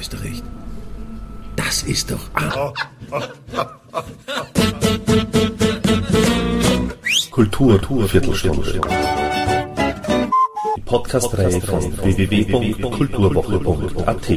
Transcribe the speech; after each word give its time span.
ist 0.00 0.14
doch 0.14 0.24
recht. 0.24 0.42
Das 1.56 1.82
ist 1.82 2.10
doch. 2.10 2.20
Kultur, 7.30 7.78
Kultur 7.78 8.08
Viertelstunde. 8.08 8.80
Die 10.76 10.80
Podcast-Reihe 10.80 11.60
von 11.60 11.82
www.kulturwoche.at. 11.98 14.30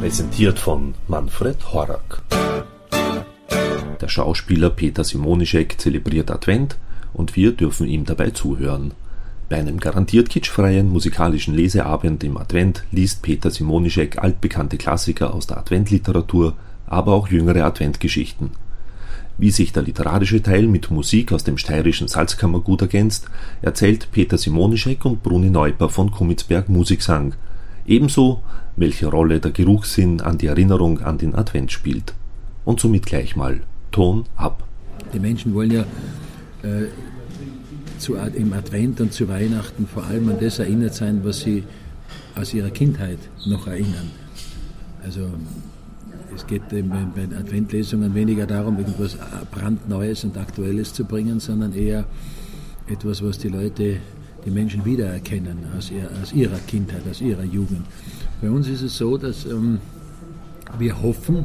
Präsentiert 0.00 0.58
von 0.58 0.94
Manfred 1.08 1.58
Horak. 1.72 2.22
Der 4.00 4.08
Schauspieler 4.08 4.70
Peter 4.70 5.04
Simonischek 5.04 5.78
zelebriert 5.78 6.30
Advent 6.30 6.78
und 7.12 7.36
wir 7.36 7.52
dürfen 7.52 7.86
ihm 7.86 8.06
dabei 8.06 8.30
zuhören. 8.30 8.92
Bei 9.50 9.56
einem 9.56 9.80
garantiert 9.80 10.30
kitschfreien 10.30 10.88
musikalischen 10.88 11.54
Leseabend 11.54 12.22
im 12.22 12.36
Advent 12.36 12.84
liest 12.92 13.20
Peter 13.20 13.50
Simonischek 13.50 14.22
altbekannte 14.22 14.78
Klassiker 14.78 15.34
aus 15.34 15.48
der 15.48 15.58
Adventliteratur, 15.58 16.54
aber 16.86 17.14
auch 17.14 17.26
jüngere 17.26 17.64
Adventgeschichten. 17.64 18.52
Wie 19.38 19.50
sich 19.50 19.72
der 19.72 19.82
literarische 19.82 20.40
Teil 20.40 20.68
mit 20.68 20.92
Musik 20.92 21.32
aus 21.32 21.42
dem 21.42 21.58
steirischen 21.58 22.06
Salzkammergut 22.06 22.82
ergänzt, 22.82 23.26
erzählt 23.60 24.12
Peter 24.12 24.38
Simonischek 24.38 25.04
und 25.04 25.24
Bruni 25.24 25.50
Neuper 25.50 25.88
von 25.88 26.12
Kummitzberg 26.12 26.68
Musiksang. 26.68 27.34
Ebenso, 27.84 28.42
welche 28.76 29.08
Rolle 29.08 29.40
der 29.40 29.50
Geruchssinn 29.50 30.20
an 30.20 30.38
die 30.38 30.46
Erinnerung 30.46 31.00
an 31.00 31.18
den 31.18 31.34
Advent 31.34 31.72
spielt. 31.72 32.14
Und 32.64 32.78
somit 32.78 33.04
gleich 33.04 33.34
mal 33.34 33.62
Ton 33.90 34.26
ab. 34.36 34.62
Die 35.12 35.18
Menschen 35.18 35.52
wollen 35.54 35.72
ja 35.72 35.84
äh, 36.62 36.86
zu, 38.00 38.14
im 38.14 38.52
Advent 38.52 39.00
und 39.00 39.12
zu 39.12 39.28
Weihnachten 39.28 39.86
vor 39.86 40.04
allem 40.04 40.28
an 40.28 40.36
das 40.40 40.58
erinnert 40.58 40.94
sein, 40.94 41.20
was 41.22 41.40
sie 41.40 41.64
aus 42.34 42.54
ihrer 42.54 42.70
Kindheit 42.70 43.18
noch 43.46 43.66
erinnern. 43.66 44.10
Also 45.04 45.28
es 46.34 46.46
geht 46.46 46.68
bei 46.68 46.80
den 46.80 47.34
Adventlesungen 47.34 48.14
weniger 48.14 48.46
darum, 48.46 48.78
irgendwas 48.78 49.16
brandneues 49.50 50.24
und 50.24 50.36
aktuelles 50.36 50.92
zu 50.92 51.04
bringen, 51.04 51.40
sondern 51.40 51.72
eher 51.72 52.04
etwas, 52.88 53.22
was 53.22 53.38
die 53.38 53.48
Leute, 53.48 53.96
die 54.44 54.50
Menschen 54.50 54.84
wiedererkennen 54.84 55.58
aus, 55.76 55.90
ihr, 55.90 56.08
aus 56.22 56.32
ihrer 56.32 56.58
Kindheit, 56.66 57.02
aus 57.10 57.20
ihrer 57.20 57.44
Jugend. 57.44 57.82
Bei 58.40 58.50
uns 58.50 58.68
ist 58.68 58.82
es 58.82 58.96
so, 58.96 59.16
dass 59.16 59.44
ähm, 59.44 59.78
wir 60.78 61.02
hoffen, 61.02 61.44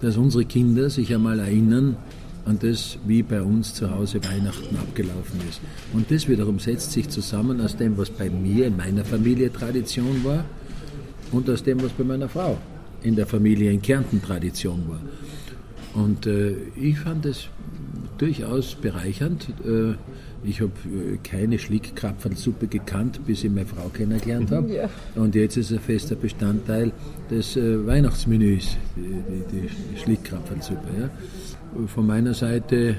dass 0.00 0.16
unsere 0.16 0.44
Kinder 0.44 0.90
sich 0.90 1.14
einmal 1.14 1.38
erinnern 1.38 1.96
an 2.44 2.58
das, 2.58 2.98
wie 3.06 3.22
bei 3.22 3.42
uns 3.42 3.74
zu 3.74 3.90
Hause 3.90 4.22
Weihnachten 4.24 4.76
abgelaufen 4.76 5.40
ist. 5.48 5.60
Und 5.92 6.10
das 6.10 6.28
wiederum 6.28 6.58
setzt 6.58 6.92
sich 6.92 7.08
zusammen 7.08 7.60
aus 7.60 7.76
dem, 7.76 7.96
was 7.96 8.10
bei 8.10 8.28
mir 8.28 8.66
in 8.66 8.76
meiner 8.76 9.04
Familie 9.04 9.52
Tradition 9.52 10.24
war 10.24 10.44
und 11.32 11.48
aus 11.48 11.62
dem, 11.62 11.82
was 11.82 11.92
bei 11.92 12.04
meiner 12.04 12.28
Frau 12.28 12.58
in 13.02 13.16
der 13.16 13.26
Familie 13.26 13.70
in 13.70 13.80
Kärnten 13.80 14.22
Tradition 14.22 14.84
war. 14.88 15.00
Und 15.94 16.26
äh, 16.26 16.54
ich 16.76 16.98
fand 16.98 17.24
es 17.26 17.48
durchaus 18.18 18.74
bereichernd. 18.74 19.48
Äh, 19.64 19.94
ich 20.46 20.60
habe 20.60 20.72
äh, 20.84 21.16
keine 21.22 21.58
Schlickkrapfelsuppe 21.58 22.66
gekannt, 22.66 23.20
bis 23.26 23.44
ich 23.44 23.50
meine 23.50 23.66
Frau 23.66 23.88
kennengelernt 23.88 24.50
habe. 24.50 24.74
Ja. 24.74 24.90
Und 25.14 25.34
jetzt 25.34 25.56
ist 25.56 25.70
er 25.70 25.80
fester 25.80 26.16
Bestandteil 26.16 26.92
des 27.30 27.56
äh, 27.56 27.86
Weihnachtsmenüs, 27.86 28.76
die, 28.96 29.00
die, 29.02 29.68
die 29.68 29.98
Schlickkrapfelsuppe. 29.98 30.88
Ja. 31.00 31.10
Von 31.86 32.06
meiner 32.06 32.34
Seite 32.34 32.96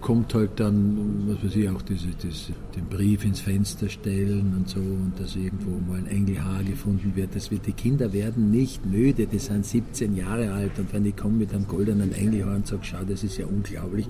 kommt 0.00 0.34
halt 0.34 0.50
dann, 0.56 1.24
was 1.26 1.42
weiß 1.42 1.56
ich, 1.56 1.68
auch 1.68 1.82
diese, 1.82 2.08
diese, 2.22 2.52
den 2.76 2.84
Brief 2.84 3.24
ins 3.24 3.40
Fenster 3.40 3.88
stellen 3.88 4.54
und 4.56 4.68
so 4.68 4.78
und 4.78 5.12
dass 5.18 5.36
irgendwo 5.36 5.80
mal 5.90 5.98
ein 5.98 6.06
Engelhaar 6.06 6.62
gefunden 6.62 7.12
wird. 7.14 7.34
Das 7.34 7.50
wird, 7.50 7.66
die 7.66 7.72
Kinder 7.72 8.12
werden 8.12 8.50
nicht 8.50 8.84
müde, 8.86 9.26
die 9.26 9.38
sind 9.38 9.64
17 9.64 10.16
Jahre 10.16 10.52
alt 10.52 10.78
und 10.78 10.92
wenn 10.92 11.04
die 11.04 11.12
kommen 11.12 11.38
mit 11.38 11.52
einem 11.54 11.66
goldenen 11.66 12.12
Engelhaar 12.12 12.56
und 12.56 12.66
sagen, 12.66 12.82
schau, 12.84 13.02
das 13.08 13.24
ist 13.24 13.38
ja 13.38 13.46
unglaublich, 13.46 14.06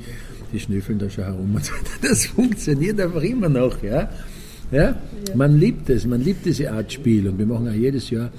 die 0.53 0.61
schnüffeln 0.61 0.99
da 0.99 1.09
schon 1.09 1.25
herum 1.25 1.55
und 1.55 1.65
so. 1.65 1.73
Das 2.03 2.27
funktioniert 2.27 3.01
einfach 3.01 3.23
immer 3.23 3.49
noch, 3.49 3.83
ja. 3.83 4.11
Ja? 4.71 4.97
Man 5.35 5.59
liebt 5.59 5.89
es, 5.89 6.07
man 6.07 6.21
liebt 6.21 6.45
diese 6.45 6.73
Art 6.73 6.93
Spiel 6.93 7.29
und 7.29 7.39
wir 7.39 7.47
machen 7.47 7.69
auch 7.69 7.75
jedes 7.75 8.11
Jahr 8.11 8.31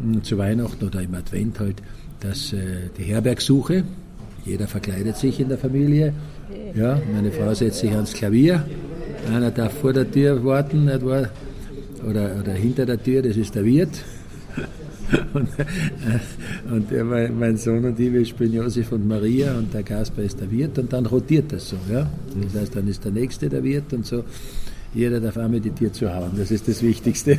hm, 0.00 0.22
zu 0.22 0.38
Weihnachten 0.38 0.84
oder 0.84 1.02
im 1.02 1.14
Advent 1.14 1.58
halt 1.58 1.82
das, 2.20 2.52
äh, 2.52 2.90
die 2.96 3.04
Herbergsuche 3.04 3.84
jeder 4.44 4.66
verkleidet 4.66 5.16
sich 5.16 5.40
in 5.40 5.48
der 5.48 5.58
Familie. 5.58 6.12
Ja, 6.74 7.00
meine 7.12 7.30
Frau 7.30 7.52
setzt 7.54 7.80
sich 7.80 7.90
ans 7.90 8.12
Klavier. 8.12 8.64
Einer 9.32 9.50
darf 9.50 9.72
vor 9.78 9.92
der 9.92 10.10
Tür 10.10 10.44
warten, 10.44 10.86
wahr? 10.86 11.28
Oder, 12.08 12.36
oder 12.40 12.52
hinter 12.52 12.86
der 12.86 13.02
Tür, 13.02 13.22
das 13.22 13.36
ist 13.36 13.54
der 13.54 13.64
Wirt. 13.64 13.90
Und, 15.34 15.48
äh, 15.58 16.72
und 16.72 16.88
der, 16.92 17.04
mein 17.04 17.56
Sohn 17.56 17.84
und 17.84 17.98
ich, 17.98 18.12
wir 18.12 18.24
spielen 18.24 18.52
Josef 18.52 18.92
und 18.92 19.08
Maria 19.08 19.56
und 19.58 19.74
der 19.74 19.82
Kasper 19.82 20.22
ist 20.22 20.40
der 20.40 20.48
Wirt 20.52 20.78
und 20.78 20.92
dann 20.92 21.04
rotiert 21.04 21.52
das 21.52 21.70
so. 21.70 21.76
Ja? 21.90 22.08
Das 22.40 22.62
heißt, 22.62 22.76
dann 22.76 22.86
ist 22.86 23.04
der 23.04 23.10
Nächste 23.10 23.48
der 23.48 23.64
Wirt 23.64 23.92
und 23.92 24.06
so. 24.06 24.22
Jeder 24.94 25.18
darf 25.18 25.36
die 25.36 25.70
Tür 25.70 25.92
zu 25.92 26.14
hauen, 26.14 26.30
das 26.36 26.52
ist 26.52 26.68
das 26.68 26.80
Wichtigste. 26.80 27.32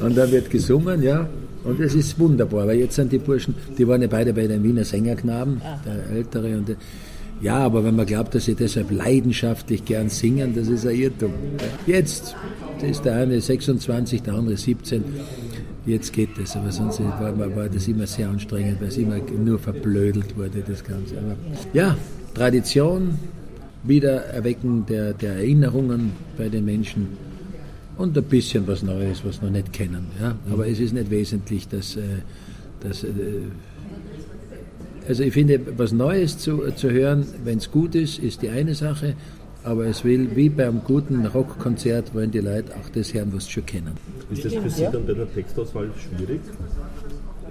und 0.00 0.16
dann 0.16 0.30
wird 0.30 0.50
gesungen, 0.50 1.02
ja. 1.02 1.28
Und 1.66 1.80
es 1.80 1.94
ist 1.94 2.18
wunderbar, 2.18 2.66
weil 2.66 2.78
jetzt 2.78 2.94
sind 2.94 3.10
die 3.12 3.18
Burschen, 3.18 3.54
die 3.76 3.86
waren 3.88 4.00
ja 4.00 4.08
beide 4.08 4.32
bei 4.32 4.46
den 4.46 4.62
Wiener 4.62 4.84
Sängerknaben, 4.84 5.60
ah. 5.64 5.80
der 5.84 6.16
Ältere 6.16 6.56
und 6.56 6.68
der, 6.68 6.76
ja, 7.40 7.58
aber 7.58 7.84
wenn 7.84 7.96
man 7.96 8.06
glaubt, 8.06 8.34
dass 8.34 8.46
sie 8.46 8.54
deshalb 8.54 8.90
leidenschaftlich 8.90 9.84
gern 9.84 10.08
singen, 10.08 10.54
das 10.54 10.68
ist 10.68 10.86
ein 10.86 10.94
Irrtum. 10.94 11.32
Jetzt 11.86 12.34
ist 12.82 13.04
der 13.04 13.16
eine 13.16 13.40
26, 13.40 14.22
der 14.22 14.34
andere 14.34 14.56
17. 14.56 15.04
Jetzt 15.84 16.12
geht 16.12 16.30
das, 16.38 16.56
aber 16.56 16.72
sonst 16.72 17.00
war, 17.00 17.38
war 17.38 17.68
das 17.68 17.86
immer 17.88 18.06
sehr 18.06 18.28
anstrengend, 18.28 18.80
weil 18.80 18.88
es 18.88 18.96
immer 18.96 19.18
nur 19.18 19.58
verblödelt 19.58 20.36
wurde, 20.36 20.62
das 20.66 20.82
Ganze. 20.82 21.18
Aber 21.18 21.36
ja, 21.74 21.96
Tradition, 22.34 23.18
Wiedererwecken 23.82 24.86
der, 24.86 25.12
der 25.12 25.34
Erinnerungen 25.34 26.12
bei 26.38 26.48
den 26.48 26.64
Menschen 26.64 27.08
und 27.98 28.16
ein 28.16 28.24
bisschen 28.24 28.66
was 28.66 28.82
Neues, 28.82 29.24
was 29.24 29.42
noch 29.42 29.50
nicht 29.50 29.72
kennen. 29.72 30.06
Ja? 30.20 30.36
Aber 30.50 30.66
es 30.66 30.80
ist 30.80 30.92
nicht 30.92 31.10
wesentlich, 31.10 31.68
dass, 31.68 31.96
äh, 31.96 32.00
dass 32.80 33.04
äh, 33.04 33.08
also 35.08 35.22
ich 35.22 35.32
finde, 35.32 35.60
was 35.76 35.92
Neues 35.92 36.38
zu, 36.38 36.70
zu 36.72 36.90
hören, 36.90 37.26
wenn 37.44 37.58
es 37.58 37.70
gut 37.70 37.94
ist, 37.94 38.18
ist 38.18 38.42
die 38.42 38.50
eine 38.50 38.74
Sache, 38.74 39.14
aber 39.62 39.86
es 39.86 40.04
will, 40.04 40.28
wie 40.34 40.48
beim 40.48 40.82
guten 40.84 41.26
Rockkonzert, 41.26 42.14
wollen 42.14 42.30
die 42.30 42.40
Leute 42.40 42.72
auch 42.74 42.88
das 42.90 43.12
hören, 43.14 43.32
was 43.32 43.46
sie 43.46 43.52
schon 43.52 43.66
kennen. 43.66 43.92
Ist 44.30 44.44
das 44.44 44.54
für 44.54 44.70
Sie 44.70 44.84
dann 44.92 45.06
bei 45.06 45.12
der 45.14 45.32
Textauswahl 45.32 45.90
schwierig? 45.98 46.40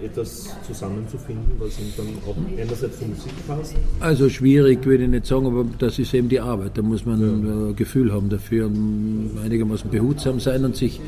Etwas 0.03 0.49
zusammenzufinden, 0.65 1.53
was 1.59 1.79
ihm 1.79 1.93
dann 1.97 2.07
auch 2.27 2.35
einerseits 2.57 2.99
zur 2.99 3.07
Musik 3.07 3.33
passt? 3.47 3.75
Also 3.99 4.29
schwierig 4.29 4.85
würde 4.85 5.03
ich 5.03 5.09
nicht 5.09 5.25
sagen, 5.25 5.47
aber 5.47 5.65
das 5.79 5.99
ist 5.99 6.13
eben 6.13 6.29
die 6.29 6.39
Arbeit. 6.39 6.77
Da 6.77 6.81
muss 6.81 7.05
man 7.05 7.21
ja. 7.21 7.27
ein 7.27 7.75
Gefühl 7.75 8.11
haben 8.11 8.29
dafür 8.29 8.67
und 8.67 9.31
einigermaßen 9.43 9.89
behutsam 9.89 10.39
sein 10.39 10.63
und 10.65 10.75
sich 10.75 10.99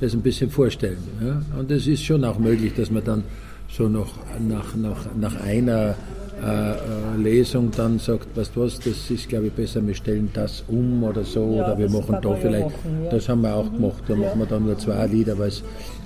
das 0.00 0.14
ein 0.14 0.22
bisschen 0.22 0.50
vorstellen. 0.50 0.98
Ja? 1.22 1.42
Und 1.58 1.70
es 1.70 1.86
ist 1.86 2.04
schon 2.04 2.24
auch 2.24 2.38
möglich, 2.38 2.72
dass 2.74 2.90
man 2.90 3.04
dann 3.04 3.24
so 3.68 3.88
noch 3.88 4.14
nach, 4.38 4.76
nach, 4.76 5.14
nach 5.18 5.40
einer 5.40 5.96
äh, 6.42 6.72
äh, 6.72 7.16
Lesung 7.16 7.70
dann 7.70 7.98
sagt, 7.98 8.36
weißt 8.36 8.54
du 8.54 8.60
was, 8.62 8.78
das 8.78 9.10
ist 9.10 9.28
glaube 9.28 9.46
ich 9.46 9.52
besser, 9.52 9.86
wir 9.86 9.94
stellen 9.94 10.28
das 10.34 10.64
um 10.68 11.02
oder 11.02 11.24
so 11.24 11.54
ja, 11.56 11.64
oder 11.64 11.78
wir 11.78 11.90
machen 11.90 12.18
da 12.20 12.34
vielleicht, 12.34 12.64
machen, 12.66 13.04
ja. 13.04 13.10
das 13.10 13.28
haben 13.28 13.40
wir 13.40 13.54
auch 13.54 13.72
gemacht, 13.72 14.02
da 14.06 14.14
ja. 14.14 14.20
machen 14.20 14.38
wir 14.40 14.46
dann 14.46 14.66
nur 14.66 14.78
zwei 14.78 15.06
Lieder 15.06 15.34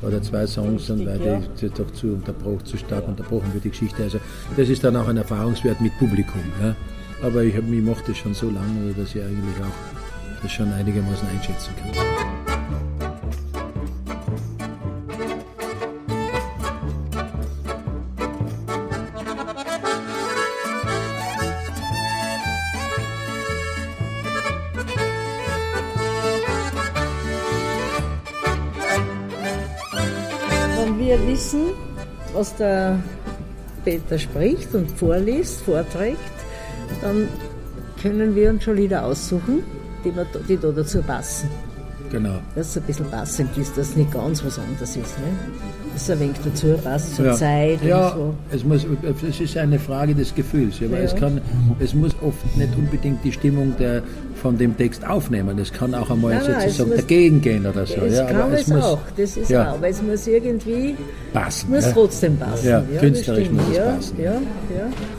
oder 0.02 0.22
zwei 0.22 0.46
Songs, 0.46 0.88
und 0.90 1.04
weil 1.06 1.18
die, 1.18 1.66
die 1.66 1.68
doch 1.70 1.90
zu 1.92 2.08
unterbrochen, 2.08 2.64
zu 2.64 2.76
stark 2.76 3.08
unterbrochen 3.08 3.52
wird 3.52 3.64
die 3.64 3.70
Geschichte. 3.70 4.02
Also 4.02 4.18
das 4.56 4.68
ist 4.68 4.84
dann 4.84 4.96
auch 4.96 5.08
ein 5.08 5.16
Erfahrungswert 5.16 5.80
mit 5.80 5.96
Publikum. 5.98 6.42
Ja. 6.62 6.74
Aber 7.22 7.42
ich, 7.42 7.54
hab, 7.54 7.64
ich 7.70 7.82
mache 7.82 8.02
das 8.06 8.16
schon 8.16 8.32
so 8.32 8.46
lange, 8.46 8.94
dass 8.96 9.14
ich 9.14 9.22
eigentlich 9.22 9.56
auch 9.60 10.42
das 10.42 10.52
schon 10.52 10.72
einigermaßen 10.72 11.28
einschätzen 11.28 11.70
kann. 11.76 12.09
Wir 30.98 31.26
wissen, 31.26 31.72
was 32.32 32.54
der 32.56 32.98
Peter 33.84 34.18
spricht 34.18 34.74
und 34.74 34.90
vorliest, 34.90 35.62
vorträgt, 35.62 36.18
dann 37.02 37.28
können 38.00 38.34
wir 38.34 38.50
uns 38.50 38.64
schon 38.64 38.76
Lieder 38.76 39.04
aussuchen, 39.04 39.62
die, 40.04 40.14
wir, 40.14 40.26
die 40.48 40.56
da 40.56 40.70
dazu 40.70 41.02
passen. 41.02 41.48
Genau. 42.10 42.40
Dass 42.56 42.70
es 42.70 42.76
ein 42.76 42.82
bisschen 42.84 43.06
passend 43.08 43.56
ist, 43.56 43.76
dass 43.78 43.90
es 43.90 43.96
nicht 43.96 44.10
ganz 44.12 44.44
was 44.44 44.58
anderes 44.58 44.90
ist. 44.90 44.96
Ne? 44.96 45.26
Dass 45.92 46.02
es 46.02 46.10
ein 46.10 46.20
wenig 46.20 46.36
dazu 46.44 46.66
passt 46.82 47.14
zur 47.14 47.26
ja. 47.26 47.34
Zeit 47.34 47.82
ja, 47.84 48.08
und 48.08 48.16
so. 48.18 48.34
es, 48.56 48.64
muss, 48.64 48.86
es 49.30 49.40
ist 49.40 49.56
eine 49.56 49.78
Frage 49.78 50.14
des 50.14 50.34
Gefühls. 50.34 50.76
Aber 50.84 50.98
Ja. 50.98 51.04
es, 51.04 51.14
kann, 51.14 51.40
es 51.78 51.94
muss 51.94 52.12
oft 52.20 52.56
nicht 52.56 52.76
unbedingt 52.76 53.22
die 53.24 53.30
Stimmung 53.30 53.74
der, 53.78 54.02
von 54.42 54.58
dem 54.58 54.76
Text 54.76 55.06
aufnehmen. 55.06 55.56
Es 55.58 55.72
kann 55.72 55.94
auch 55.94 56.10
einmal 56.10 56.34
Nein, 56.34 56.42
sozusagen 56.60 56.90
muss- 56.90 56.98
dagegen 56.98 57.40
gehen 57.40 57.64
oder 57.64 57.86
so. 57.86 57.94
Es 58.00 58.16
ja, 58.16 58.24
kann 58.24 58.40
aber 58.42 58.54
es, 58.54 58.60
es 58.62 58.68
muss 58.68 58.84
auch, 58.84 58.98
das 59.16 59.36
ist 59.36 59.50
ja, 59.50 59.70
auch, 59.70 59.74
aber 59.74 59.88
es 59.88 60.02
muss 60.02 60.26
irgendwie, 60.26 60.96
passen. 61.32 61.70
muss 61.70 61.84
ja. 61.84 61.92
trotzdem 61.92 62.36
passen. 62.38 62.68
Ja, 62.68 62.82
künstlerisch 62.98 63.44
stimmt. 63.44 63.60
muss 63.60 63.70
es 63.70 63.76
ja, 63.76 63.84
passen. 63.92 64.16
Ja, 64.20 64.32
ja. 64.32 64.40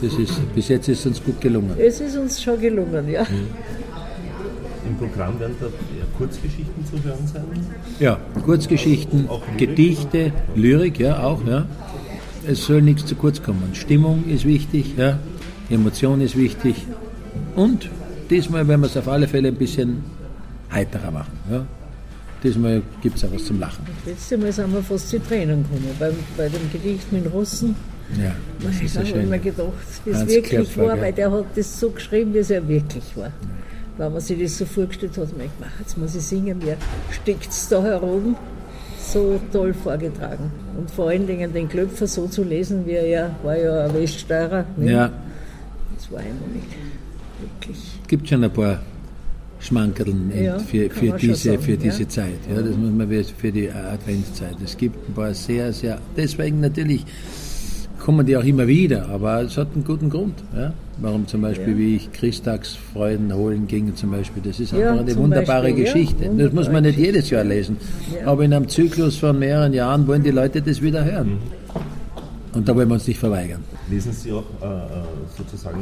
Das 0.01 0.13
ist, 0.19 0.55
bis 0.55 0.67
jetzt 0.67 0.89
ist 0.89 0.99
es 0.99 1.05
uns 1.05 1.23
gut 1.23 1.39
gelungen. 1.39 1.71
Es 1.77 2.01
ist 2.01 2.17
uns 2.17 2.41
schon 2.41 2.59
gelungen, 2.59 3.07
ja. 3.09 3.21
Im 4.87 4.97
Programm 4.97 5.39
werden 5.39 5.55
da 5.61 5.67
Kurzgeschichten 6.17 6.85
zu 6.85 7.03
hören 7.03 7.27
sein. 7.31 7.43
Ja, 7.99 8.19
Kurzgeschichten, 8.45 9.29
Auch 9.29 9.41
Lyrik? 9.47 9.57
Gedichte, 9.69 10.31
Lyrik, 10.55 10.99
ja, 10.99 11.23
auch, 11.23 11.45
ja. 11.45 11.65
Es 12.47 12.65
soll 12.65 12.81
nichts 12.81 13.05
zu 13.05 13.15
kurz 13.15 13.41
kommen. 13.41 13.69
Stimmung 13.73 14.23
ist 14.27 14.45
wichtig, 14.45 14.95
ja. 14.97 15.19
Emotion 15.69 16.21
ist 16.21 16.35
wichtig. 16.37 16.75
Und 17.55 17.89
diesmal 18.29 18.67
werden 18.67 18.81
wir 18.81 18.87
es 18.87 18.97
auf 18.97 19.07
alle 19.07 19.27
Fälle 19.27 19.49
ein 19.49 19.55
bisschen 19.55 20.03
heiterer 20.71 21.11
machen, 21.11 21.37
ja. 21.49 21.65
Diesmal 22.43 22.81
gibt 23.03 23.17
es 23.17 23.23
auch 23.23 23.31
was 23.31 23.45
zum 23.45 23.59
Lachen. 23.59 23.85
Letztes 24.03 24.39
Mal 24.39 24.51
sind 24.51 24.73
wir 24.73 24.81
fast 24.81 25.09
zu 25.09 25.19
Tränen 25.21 25.63
gekommen, 25.63 25.89
bei, 25.99 26.11
bei 26.35 26.49
dem 26.49 26.71
Gedicht 26.71 27.11
mit 27.11 27.25
den 27.25 27.31
Russen. 27.31 27.75
Ja, 28.19 28.33
das 28.59 28.81
ist 28.81 28.93
so 28.93 28.99
habe 28.99 29.09
ich 29.09 29.15
mir 29.15 29.21
schön. 29.21 29.41
gedacht, 29.43 29.71
wie 30.03 30.09
es 30.09 30.27
wirklich 30.27 30.49
Klopfer, 30.49 30.87
war, 30.87 30.99
weil 31.01 31.13
der 31.13 31.31
hat 31.31 31.45
das 31.55 31.79
so 31.79 31.91
geschrieben, 31.91 32.33
wie 32.33 32.39
es 32.39 32.49
ja 32.49 32.67
wirklich 32.67 33.03
war. 33.15 33.31
Wenn 34.01 34.13
man 34.13 34.19
sich 34.21 34.41
das 34.41 34.57
so 34.57 34.65
vorgestellt 34.65 35.15
hat, 35.15 35.37
man 35.37 35.47
gedacht, 35.55 35.73
jetzt 35.79 35.95
muss 35.95 36.15
ich 36.15 36.23
singen, 36.23 36.57
mir 36.57 36.75
steckt 37.11 37.51
es 37.51 37.69
da 37.69 37.83
herum. 37.83 38.35
So 38.97 39.39
toll 39.53 39.75
vorgetragen. 39.75 40.51
Und 40.75 40.89
vor 40.89 41.09
allen 41.09 41.27
Dingen 41.27 41.53
den 41.53 41.69
Klöpfer 41.69 42.07
so 42.07 42.25
zu 42.25 42.43
lesen, 42.43 42.87
wie 42.87 42.93
er 42.93 43.07
ja, 43.07 43.35
war 43.43 43.55
ja 43.55 43.85
ein 43.85 43.93
Weststeirer. 43.93 44.65
ne? 44.75 44.91
Ja, 44.91 45.11
Das 45.95 46.11
war 46.11 46.19
einmalig. 46.19 46.63
Wirklich. 47.41 47.77
gibt 48.07 48.27
schon 48.27 48.43
ein 48.43 48.51
paar 48.51 48.79
Schmankerln 49.59 50.31
Ja, 50.35 50.57
für, 50.57 50.89
für, 50.89 51.11
diese, 51.11 51.51
sagen, 51.51 51.61
für 51.61 51.71
ja. 51.73 51.77
diese 51.77 52.07
Zeit. 52.07 52.39
Ja, 52.49 52.59
das 52.59 52.75
muss 52.75 52.91
man 52.91 53.07
für 53.37 53.51
die 53.51 53.69
Adventszeit. 53.69 54.55
Es 54.65 54.75
gibt 54.75 55.09
ein 55.09 55.13
paar 55.13 55.35
sehr, 55.35 55.71
sehr, 55.73 55.99
deswegen 56.17 56.59
natürlich 56.59 57.05
kommen 58.01 58.25
die 58.25 58.35
auch 58.35 58.43
immer 58.43 58.67
wieder, 58.67 59.07
aber 59.09 59.41
es 59.43 59.57
hat 59.57 59.67
einen 59.75 59.83
guten 59.85 60.09
Grund. 60.09 60.33
Ja? 60.55 60.73
Warum 60.99 61.27
zum 61.27 61.41
Beispiel, 61.41 61.73
Ja. 61.73 61.77
wie 61.79 61.95
ich 61.95 62.11
Christtagsfreuden 62.11 63.33
holen 63.33 63.67
ging, 63.67 63.95
zum 63.95 64.11
Beispiel, 64.11 64.41
das 64.43 64.59
ist 64.59 64.71
Ja, 64.73 64.89
einfach 64.91 65.01
eine 65.03 65.13
zum 65.13 65.23
wunderbare 65.23 65.63
Beispiel, 65.67 65.85
ja, 65.85 65.93
Geschichte. 65.93 66.31
das 66.37 66.51
muss 66.53 66.69
man 66.69 66.83
nicht 66.83 66.97
jedes 66.99 67.29
Jahr 67.29 67.43
lesen, 67.43 67.77
Ja. 68.19 68.27
aber 68.27 68.43
in 68.43 68.53
einem 68.53 68.67
Zyklus 68.67 69.17
von 69.17 69.37
mehreren 69.39 69.73
Jahren 69.73 70.05
wollen 70.07 70.23
die 70.23 70.31
Leute 70.31 70.61
das 70.61 70.81
wieder 70.81 71.03
hören. 71.05 71.37
Und 72.53 72.67
da 72.67 72.75
wollen 72.75 72.89
wir 72.89 72.95
uns 72.95 73.07
nicht 73.07 73.19
verweigern. 73.19 73.63
Lesen 73.89 74.11
Sie 74.11 74.29
auch 74.31 74.43
äh, 74.61 74.65
äh, 74.65 74.69
sozusagen 75.37 75.79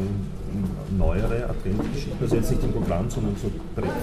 neuere 0.97 1.49
Adventgeschichten, 1.49 2.13
also 2.21 2.35
jetzt 2.35 2.51
nicht 2.51 2.63
im 2.63 2.71
Programm, 2.73 3.05
sondern 3.09 3.33
so 3.41 3.49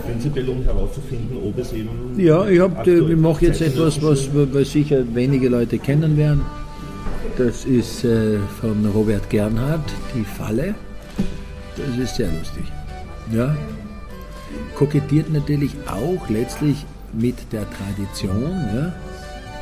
prinzipiell, 0.05 0.49
um 0.49 0.63
herauszufinden, 0.65 1.37
ob 1.47 1.57
es 1.59 1.73
eben. 1.73 1.89
Ja, 2.19 2.47
ich, 2.49 2.59
hab, 2.61 2.85
äh, 2.87 2.99
ich 2.99 3.17
mache 3.17 3.47
jetzt 3.47 3.61
etwas, 3.61 4.03
was, 4.03 4.29
was 4.35 4.73
sicher 4.73 5.05
wenige 5.15 5.49
Leute 5.49 5.79
kennen 5.79 6.17
werden. 6.17 6.41
Das 7.37 7.67
ist 7.67 8.03
äh, 8.05 8.39
von 8.61 8.87
Robert 8.95 9.29
Gernhardt, 9.29 9.91
Die 10.15 10.25
Falle. 10.25 10.75
Das 11.77 11.99
ist 11.99 12.17
sehr 12.17 12.29
lustig. 12.29 12.65
Ja. 13.31 13.55
Kokettiert 14.75 15.31
natürlich 15.31 15.73
auch 15.87 16.29
letztlich 16.31 16.87
mit 17.13 17.37
der 17.53 17.67
Tradition 17.71 18.53
ja, 18.75 18.93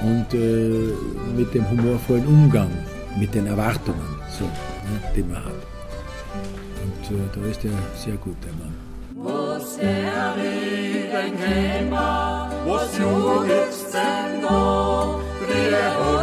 und 0.03 0.33
äh, 0.35 0.93
mit 1.37 1.53
dem 1.55 1.69
humorvollen 1.71 2.27
Umgang 2.27 2.71
mit 3.19 3.35
den 3.35 3.47
Erwartungen, 3.47 4.19
so, 4.39 4.45
ja, 4.45 5.11
die 5.15 5.23
man 5.23 5.45
hat. 5.45 5.53
Und 6.83 7.17
äh, 7.17 7.21
da 7.35 7.41
ist 7.49 7.65
er 7.65 7.71
sehr 7.97 8.17
gut, 8.17 8.37
der 8.45 8.53
Mann. 8.53 8.75
was 12.67 12.99
nu 12.99 13.45
höchsten 13.45 14.41
då, 14.43 15.21
frie 15.41 15.75
hållige 15.99 16.14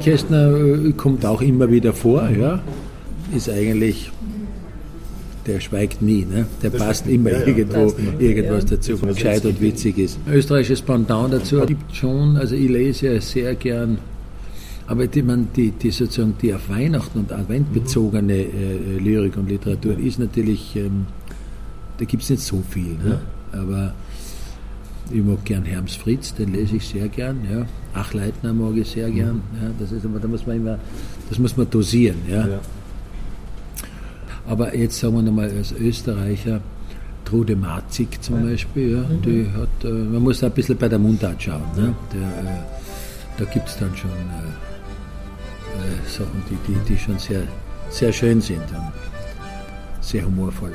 Kästner 0.00 0.50
äh, 0.56 0.92
kommt 0.92 1.24
auch 1.24 1.40
immer 1.40 1.70
wieder 1.70 1.92
vor, 1.92 2.28
ja. 2.28 2.60
Ist 3.34 3.50
eigentlich, 3.50 4.10
der 5.46 5.60
schweigt 5.60 6.00
nie, 6.02 6.24
ne? 6.24 6.46
Der 6.62 6.70
passt 6.70 7.06
immer 7.06 7.30
irgendwo 7.30 7.84
Passt 7.84 7.98
immer, 7.98 8.20
irgendwas 8.20 8.64
ja. 8.64 8.76
dazu, 8.76 9.02
was 9.02 9.16
gescheit 9.16 9.44
und 9.44 9.60
witzig 9.60 9.98
ist. 9.98 10.18
Österreichisches 10.30 10.82
Pendant 10.82 11.32
dazu 11.32 11.60
gibt 11.66 11.94
schon, 11.94 12.36
also 12.36 12.54
ich 12.54 12.68
lese 12.68 13.14
ja 13.14 13.20
sehr 13.20 13.54
gern, 13.54 13.98
aber 14.86 15.06
die, 15.06 15.22
man, 15.22 15.48
die, 15.54 15.70
die 15.70 15.90
sozusagen 15.90 16.34
die 16.40 16.54
auf 16.54 16.68
Weihnachten 16.70 17.18
und 17.18 17.32
Advent 17.32 17.72
bezogene 17.74 18.34
äh, 18.34 18.98
Lyrik 18.98 19.36
und 19.36 19.48
Literatur 19.48 19.98
ist 19.98 20.18
natürlich, 20.18 20.74
ähm, 20.76 21.06
da 21.98 22.04
gibt 22.04 22.22
es 22.22 22.30
nicht 22.30 22.42
so 22.42 22.62
viel, 22.70 22.96
ne? 23.04 23.20
aber 23.52 23.92
ich 25.10 25.22
mag 25.22 25.44
gern 25.44 25.64
Herms 25.64 25.96
Fritz, 25.96 26.34
den 26.34 26.52
lese 26.52 26.76
ich 26.76 26.86
sehr 26.86 27.08
gern. 27.08 27.38
Ja. 27.50 27.66
Achleitner 27.98 28.52
mag 28.52 28.76
ich 28.76 28.90
sehr 28.90 29.10
gern. 29.10 29.42
Ja. 29.60 29.70
Das 29.78 29.92
ist, 29.92 30.04
aber 30.04 30.18
da 30.18 30.28
muss 30.28 30.46
man 30.46 30.56
immer, 30.56 30.78
das 31.28 31.38
muss 31.38 31.56
man 31.56 31.68
dosieren. 31.70 32.18
Ja. 32.28 32.46
Ja. 32.46 32.60
Aber 34.46 34.74
jetzt 34.74 34.98
sagen 34.98 35.14
wir 35.14 35.22
nochmal 35.22 35.50
als 35.50 35.72
Österreicher, 35.72 36.60
Trude 37.24 37.54
Marzig 37.56 38.22
zum 38.22 38.42
Beispiel, 38.42 38.92
ja, 38.92 39.04
die 39.22 39.46
hat, 39.54 39.84
äh, 39.84 39.92
man 39.92 40.22
muss 40.22 40.40
da 40.40 40.46
ein 40.46 40.52
bisschen 40.52 40.78
bei 40.78 40.88
der 40.88 40.98
Mundart 40.98 41.42
schauen. 41.42 41.60
Ne? 41.76 41.94
Der, 42.14 42.22
äh, 42.22 42.56
da 43.36 43.44
gibt 43.44 43.68
es 43.68 43.76
dann 43.76 43.94
schon 43.94 44.10
äh, 44.10 44.48
äh, 45.78 46.08
Sachen, 46.08 46.42
die, 46.48 46.72
die, 46.72 46.78
die 46.88 46.98
schon 46.98 47.18
sehr, 47.18 47.42
sehr 47.90 48.12
schön 48.12 48.40
sind 48.40 48.62
und 48.62 48.92
sehr 50.00 50.24
humorvoll. 50.24 50.72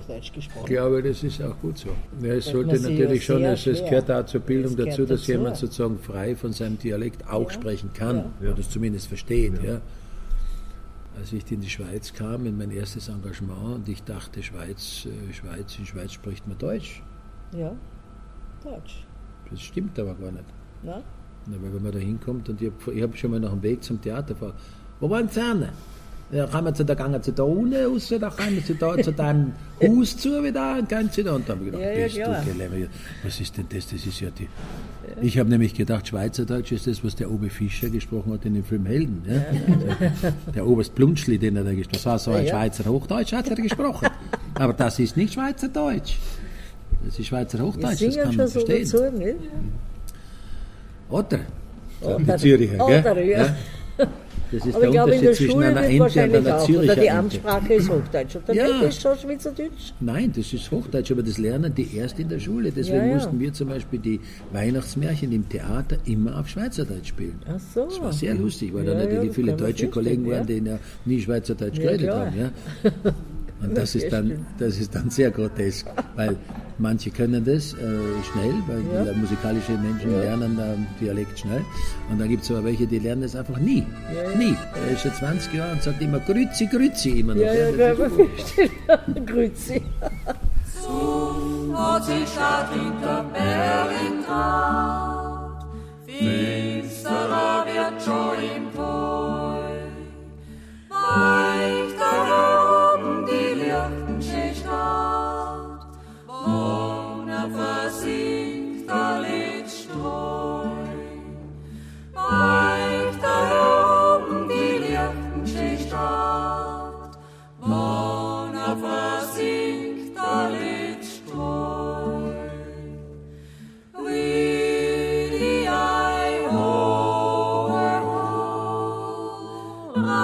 Hochdeutsch 0.00 0.26
Ich 0.28 0.32
gesprochen. 0.32 0.66
glaube, 0.66 1.02
das 1.02 1.22
ist 1.22 1.42
auch 1.42 1.58
gut 1.60 1.78
so. 1.78 1.88
Ja, 2.20 2.34
es 2.34 2.44
Dass 2.44 2.52
sollte 2.52 2.80
natürlich 2.80 3.26
ja 3.28 3.34
schon, 3.34 3.42
sehr 3.56 3.72
es, 3.72 3.84
gehört 3.84 4.10
auch 4.10 4.26
zur 4.26 4.40
Bildung 4.40 4.76
Das 4.76 4.86
dazu, 4.86 5.04
dass 5.06 5.20
dazu. 5.20 5.32
jemand 5.32 5.56
sozusagen 5.56 5.98
frei 5.98 6.34
von 6.36 6.52
seinem 6.52 6.78
Dialekt 6.78 7.28
auch 7.28 7.50
sprechen 7.50 7.90
kann 7.92 8.32
oder 8.40 8.58
es 8.58 8.70
zumindest 8.70 9.08
versteht. 9.08 9.62
Ja. 9.62 9.80
Als 11.18 11.32
ich 11.32 11.50
in 11.52 11.60
die 11.60 11.68
Schweiz 11.68 12.12
kam, 12.12 12.46
in 12.46 12.56
mein 12.56 12.70
erstes 12.70 13.08
Engagement 13.08 13.74
und 13.76 13.88
ich 13.88 14.02
dachte, 14.02 14.42
Schweiz, 14.42 15.06
äh, 15.06 15.32
Schweiz, 15.32 15.78
in 15.78 15.84
Schweiz 15.86 16.12
spricht 16.12 16.46
man 16.48 16.56
Deutsch. 16.58 17.02
Ja, 17.56 17.72
Deutsch. 18.64 19.04
Das 19.50 19.60
stimmt 19.60 19.98
aber 19.98 20.14
gar 20.14 20.32
nicht. 20.32 20.44
Na? 20.82 20.96
Ja, 20.96 21.02
weil 21.60 21.74
wenn 21.74 21.82
man 21.82 21.92
da 21.92 21.98
hinkommt 21.98 22.48
und 22.48 22.62
ich 22.62 22.70
habe 22.70 22.92
ich 22.94 23.02
hab 23.02 23.16
schon 23.16 23.30
mal 23.32 23.40
nach 23.40 23.50
dem 23.50 23.62
Weg 23.62 23.82
zum 23.84 24.00
Theater 24.00 24.32
gefragt, 24.34 24.54
wo 25.00 25.10
waren 25.10 25.28
Sie 25.28 25.40
denn? 26.32 26.38
Ja, 26.38 26.46
kommen 26.46 26.74
Sie 26.74 26.84
da, 26.84 26.94
gehen 26.94 27.22
Sie 27.22 27.32
da 27.32 27.42
unten 27.42 27.74
raus, 27.86 28.08
da 28.20 28.30
kommen 28.30 28.62
Sie 28.66 28.74
da 28.74 28.96
zu 29.02 29.12
deinem 29.12 29.52
Haus 29.82 30.16
zu 30.16 30.42
wieder 30.42 30.78
und 30.78 30.88
gehen 30.88 31.08
Sie 31.12 31.22
da. 31.22 31.34
Und 31.34 31.48
da 31.48 31.52
habe 31.52 31.64
ich 31.64 31.70
gedacht, 31.72 31.82
Ja, 31.82 31.92
ja, 31.98 32.04
bist 32.04 32.16
klar. 32.16 32.42
du 32.44 32.52
gelähmt. 32.68 32.90
Was 33.22 33.40
ist 33.40 33.56
denn 33.56 33.66
das? 33.68 33.86
Das 33.88 34.06
ist 34.06 34.20
ja 34.20 34.28
die... 34.30 34.48
Ich 35.20 35.38
habe 35.38 35.50
nämlich 35.50 35.74
gedacht, 35.74 36.08
Schweizerdeutsch 36.08 36.72
ist 36.72 36.86
das, 36.86 37.04
was 37.04 37.14
der 37.16 37.30
Obe 37.30 37.50
Fischer 37.50 37.90
gesprochen 37.90 38.32
hat 38.32 38.44
in 38.46 38.54
dem 38.54 38.64
Film 38.64 38.86
Helden. 38.86 39.22
Ja? 39.28 40.12
Der 40.54 40.66
Oberst 40.66 40.94
Blunschli, 40.94 41.38
den 41.38 41.56
er 41.56 41.64
da 41.64 41.72
gesprochen 41.74 42.12
hat. 42.12 42.20
So, 42.20 42.30
so 42.30 42.36
ein 42.36 42.46
Ja. 42.46 42.50
Schweizer 42.52 42.84
Hochdeutsch 42.88 43.32
hat 43.32 43.48
er 43.48 43.56
gesprochen. 43.56 44.08
Aber 44.54 44.72
das 44.72 44.98
ist 44.98 45.16
nicht 45.16 45.34
Schweizerdeutsch. 45.34 46.16
Das 47.04 47.18
ist 47.18 47.26
Schweizer 47.26 47.58
Hochdeutsch, 47.58 48.00
das 48.06 48.16
kann 48.16 48.36
man 48.36 48.46
so 48.48 48.60
verstehen. 48.60 48.82
dazu, 48.90 49.18
nicht? 49.18 49.36
Oder? 51.10 51.40
Oder- 52.00 52.38
Züricher, 52.38 52.86
gell? 52.86 53.00
Oder, 53.00 53.22
ja. 53.22 53.54
Das 54.52 54.66
ist 54.66 54.74
Aber 54.76 54.84
ich 54.84 54.90
glaube, 54.92 55.10
in 55.14 55.20
der 55.22 55.30
Unterschied 55.30 55.36
zwischen 55.36 55.50
Schule 55.52 55.66
einer 55.66 55.74
wird 55.80 55.84
Ente 55.90 55.94
und 55.94 56.00
wahrscheinlich 56.00 56.46
einer 56.46 56.56
auch. 56.58 56.66
Züricher 56.66 56.92
Oder 56.92 57.00
die. 57.02 57.10
Amtssprache 57.10 57.72
ist 57.74 57.88
Hochdeutsch. 57.90 58.36
Oder 58.36 58.54
Ja. 58.54 58.66
nicht, 58.66 58.82
ist 58.88 59.02
schon 59.02 59.18
Schweizerdeutsch. 59.18 59.92
Nein, 60.00 60.32
das 60.36 60.52
ist 60.52 60.70
Hochdeutsch, 60.70 61.10
aber 61.12 61.22
das 61.22 61.38
lernen 61.38 61.74
die 61.74 61.96
erst 61.96 62.18
in 62.20 62.28
der 62.28 62.38
Schule. 62.38 62.70
Deswegen 62.70 62.96
Ja, 62.98 63.06
ja. 63.06 63.14
mussten 63.14 63.40
wir 63.40 63.52
zum 63.52 63.68
Beispiel 63.68 63.98
die 63.98 64.20
Weihnachtsmärchen 64.52 65.32
im 65.32 65.48
Theater 65.48 65.96
immer 66.04 66.38
auf 66.38 66.48
Schweizerdeutsch 66.48 67.08
spielen. 67.08 67.38
Ach 67.48 67.58
so. 67.74 67.86
Das 67.86 68.00
war 68.00 68.12
sehr 68.12 68.34
lustig, 68.34 68.72
weil 68.74 68.84
Ja, 68.84 68.92
da 68.92 68.98
ja, 69.00 69.04
natürlich 69.06 69.28
das 69.28 69.36
viele 69.36 69.52
deutsche 69.54 69.88
Kollegen 69.88 70.26
waren, 70.26 70.46
ja. 70.48 70.58
die 70.60 70.66
ja 70.68 70.78
nie 71.06 71.20
Schweizerdeutsch 71.20 71.78
Ja, 71.78 71.82
geredet 71.84 72.06
klar. 72.08 72.26
haben. 72.26 72.38
Ja. 72.38 72.50
Und 73.62 73.76
das 73.78 73.94
ist, 73.94 74.12
dann, 74.12 74.44
das 74.58 74.76
ist 74.78 74.92
dann 74.94 75.08
sehr 75.08 75.30
grotesk, 75.30 75.86
weil 76.16 76.36
manche 76.78 77.10
können 77.10 77.44
das 77.44 77.74
äh, 77.74 77.76
schnell, 78.32 78.54
weil 78.66 78.82
Ja. 78.94 79.12
die 79.12 79.18
musikalische 79.20 79.72
Menschen 79.72 80.10
lernen 80.20 80.58
ähm, 80.60 80.86
Dialekt 81.00 81.38
schnell. 81.38 81.64
Und 82.10 82.20
dann 82.20 82.28
gibt 82.28 82.42
es 82.44 82.50
aber 82.50 82.64
welche, 82.64 82.86
die 82.86 82.98
lernen 82.98 83.22
das 83.22 83.36
einfach 83.36 83.58
nie. 83.58 83.86
Nie. 84.38 84.56
Er 84.86 84.92
ist 84.92 85.02
schon 85.02 85.12
20 85.14 85.54
Jahre 85.54 85.72
und 85.72 85.82
sagt 85.82 86.00
immer 86.02 86.18
Grüezi, 86.20 86.66
Grüezi 86.66 87.20
immer 87.20 87.34
noch. 87.34 87.42
Ja, 87.42 87.52
ja, 87.54 87.70
Stadt 92.26 92.72
hinter 92.72 93.24
Berlin 93.32 94.24
trat. 94.26 95.64
Finsterer 96.06 97.64
wird 97.66 98.02
schon 98.02 98.34
im 98.56 98.61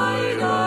light 0.09 0.58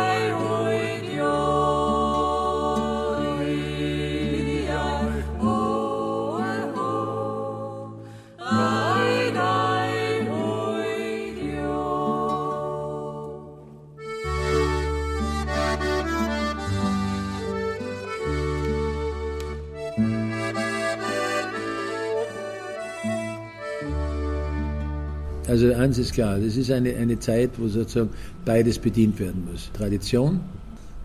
Also 25.62 25.76
eins 25.80 25.98
ist 26.00 26.14
klar, 26.14 26.40
das 26.40 26.58
ist 26.58 26.72
eine, 26.72 26.96
eine 26.96 27.20
Zeit, 27.20 27.52
wo 27.58 27.68
sozusagen 27.68 28.10
beides 28.46 28.80
bedient 28.80 29.20
werden 29.20 29.48
muss. 29.52 29.70
Tradition 29.74 30.40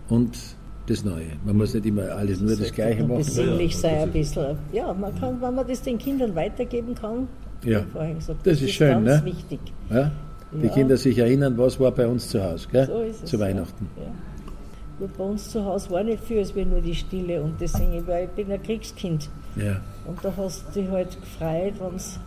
und 0.08 0.36
das 0.86 1.04
Neue. 1.04 1.26
Man 1.44 1.56
muss 1.56 1.74
nicht 1.74 1.84
immer 1.84 2.08
alles 2.10 2.40
nur 2.40 2.56
das 2.56 2.72
Gleiche 2.72 3.02
machen. 3.02 3.18
besinnlich 3.18 3.76
sei 3.76 4.02
ein 4.02 4.10
bisschen. 4.12 4.56
Ja, 4.72 4.92
man 4.94 5.14
kann, 5.18 5.40
wenn 5.42 5.54
man 5.54 5.66
das 5.66 5.82
den 5.82 5.98
Kindern 5.98 6.34
weitergeben 6.34 6.94
kann, 6.94 7.28
Ja. 7.64 7.80
gesagt, 8.14 8.46
Das 8.46 8.62
ist 8.62 8.70
schön, 8.70 9.04
ganz 9.04 9.22
ne? 9.22 9.22
wichtig. 9.24 9.58
Ja? 9.90 10.12
Die 10.52 10.66
Ja. 10.66 10.72
Kinder 10.72 10.96
sich 10.96 11.18
erinnern, 11.18 11.58
was 11.58 11.78
war 11.80 11.90
bei 11.90 12.06
uns 12.06 12.28
zu 12.28 12.42
Hause, 12.42 12.68
gell? 12.70 12.86
So 12.86 13.00
ist 13.00 13.24
es. 13.24 13.30
zu. 13.30 13.38
Weihnachten. 13.40 13.88
Ja. 13.96 14.12
Gut, 15.00 15.16
bei 15.18 15.24
uns 15.24 15.50
zu 15.50 15.62
Hause 15.64 15.90
war 15.90 16.02
nicht 16.04 16.22
viel, 16.22 16.38
als 16.38 16.54
wir 16.54 16.64
nur 16.64 16.80
die 16.80 16.94
Stille 16.94 17.42
und 17.42 17.60
das 17.60 17.72
Singen, 17.72 18.06
weil 18.06 18.24
ich 18.26 18.30
bin 18.30 18.50
ein 18.50 18.62
Kriegskind. 18.62 19.28
Ja. 19.56 19.80
Und 20.06 20.18
da 20.24 20.32
hast 20.36 20.64
du 20.74 20.80
dich 20.80 20.88
halt 20.90 21.20
gefreut, 21.20 21.74
wenn 21.80 21.96
es 21.96 22.18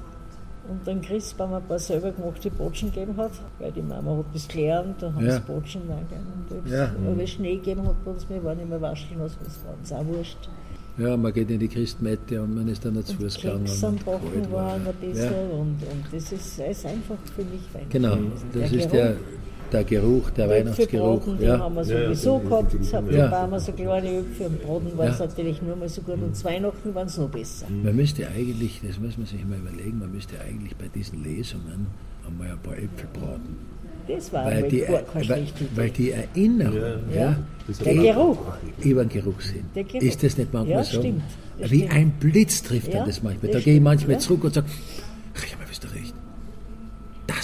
und 0.70 0.80
dann 0.86 1.02
Christbaum 1.02 1.54
ein 1.54 1.64
paar 1.64 1.80
selber 1.80 2.12
gemachte 2.12 2.50
Botschen 2.52 2.92
gegeben 2.94 3.16
hat, 3.18 3.32
weil 3.60 3.72
die 3.72 3.82
Mama 3.82 4.18
hat 4.18 4.26
das 4.34 4.48
gelernt, 4.48 4.96
da 5.02 5.12
haben 5.14 5.26
Ja. 5.26 5.34
sie 5.34 5.40
Botschen 5.42 5.82
reingegeben. 5.90 6.64
Und 6.66 6.72
Ja. 6.72 6.92
wenn 7.06 7.20
es 7.20 7.30
Schnee 7.32 7.56
gegeben 7.56 7.88
hat 7.88 8.04
bei 8.06 8.12
uns, 8.12 8.30
wir 8.30 8.44
waren 8.44 8.60
immer 8.60 8.80
waschen, 8.82 9.08
was 9.20 9.38
was 9.44 9.60
war 9.66 9.74
uns 9.78 9.92
auch 9.92 10.06
wurscht. 10.16 10.38
ja, 10.98 11.16
man 11.16 11.32
geht 11.34 11.50
in 11.50 11.60
die 11.60 11.68
Christmette 11.70 12.42
und 12.42 12.56
man 12.56 12.68
ist 12.68 12.84
dann 12.84 13.04
zu 13.06 13.16
Fuß 13.16 13.36
gegangen. 13.40 13.66
Keks 13.66 13.84
am 13.84 13.94
und 13.94 14.06
Backen 14.06 14.32
geholt 14.32 14.52
waren 14.52 14.88
ein 14.88 14.94
bisschen 14.96 15.24
Ja. 15.32 15.32
und, 15.58 15.78
und 15.92 16.04
das 16.12 16.32
ist, 16.32 16.60
ist 16.60 16.86
einfach 16.86 17.16
für 17.36 17.44
mich 17.44 17.62
Weihnachten. 17.74 17.90
Genau, 17.90 18.18
das 18.54 18.72
ist 18.72 18.92
der, 18.92 19.16
der 19.72 19.84
Geruch, 19.84 20.30
der 20.32 20.50
Weihnachtsgeruch. 20.50 21.24
Den 21.38 21.42
Ja. 21.42 21.60
haben 21.60 21.76
wir 21.76 21.84
Ja, 21.84 22.00
ja, 22.00 22.04
sowieso 22.08 22.38
den- 22.40 22.50
gehabt. 22.50 22.74
Jetzt 22.74 22.94
haben 22.94 23.12
Ja. 23.12 23.50
wir 23.52 23.60
so 23.60 23.72
kleine 23.72 24.10
Äpfel 24.20 24.46
und 24.48 24.62
Braten 24.64 24.98
war 24.98 25.08
es 25.08 25.20
Ja. 25.20 25.26
natürlich 25.26 25.62
nur 25.62 25.76
mal 25.76 25.90
so 25.90 26.02
gut. 26.02 26.16
Und 26.22 26.36
zu 26.36 26.44
Weihnachten 26.46 26.96
waren 26.96 27.08
es 27.08 27.18
noch 27.18 27.30
besser. 27.30 27.68
Man 27.84 27.96
müsste 27.96 28.28
eigentlich, 28.28 28.82
das 28.86 29.00
muss 29.00 29.18
man 29.18 29.26
sich 29.28 29.46
mal 29.46 29.58
überlegen, 29.58 30.00
man 30.00 30.12
müsste 30.12 30.36
eigentlich 30.42 30.76
bei 30.76 30.88
diesen 30.94 31.24
Lesungen 31.24 31.88
einmal 32.28 32.48
ein 32.52 32.60
paar 32.60 32.74
Äpfel 32.78 33.08
braten. 33.14 33.58
Das 34.08 34.34
war 34.34 34.46
Weil 34.46 34.64
die, 34.70 34.80
gar 34.80 35.02
keine 35.04 35.30
weil, 35.30 35.48
weil 35.76 35.90
die 35.92 36.12
Erinnerung, 36.12 36.76
ja, 37.14 37.22
Ja. 37.22 37.38
Der 37.86 37.94
Geruch. 37.94 38.40
über 38.84 39.06
den 39.06 39.10
Geruch 39.10 39.40
sind. 39.42 39.66
Der 39.76 39.84
Geruch. 39.84 40.02
Ist 40.02 40.24
das 40.24 40.36
nicht 40.36 40.52
manchmal 40.52 40.78
Ja, 40.78 40.84
so? 40.84 40.98
stimmt. 41.00 41.22
Wie 41.60 41.66
stimmt. 41.80 41.92
ein 41.94 42.12
Blitz 42.20 42.64
trifft 42.64 42.88
Ja, 42.88 43.00
dann 43.00 43.08
das 43.08 43.22
manchmal. 43.22 43.52
das 43.52 43.62
Da 43.62 43.64
gehe 43.66 43.76
ich 43.76 43.82
manchmal 43.82 44.14
ja. 44.14 44.20
zurück 44.20 44.46
und 44.46 44.54
sage, 44.56 44.66
ach 45.38 45.46
ja, 45.46 45.58
mal 45.58 45.70
wisst 45.70 45.84
ihr 45.84 45.94
recht. 45.94 46.16